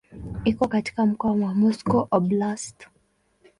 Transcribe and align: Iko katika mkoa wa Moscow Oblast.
Iko 0.43 0.67
katika 0.67 1.05
mkoa 1.05 1.31
wa 1.31 1.53
Moscow 1.53 2.07
Oblast. 2.11 2.87